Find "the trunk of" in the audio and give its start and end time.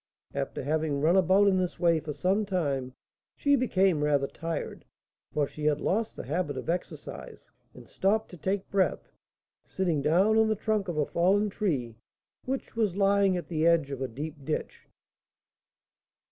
10.47-10.97